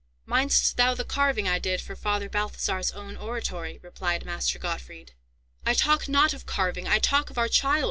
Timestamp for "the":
0.95-1.03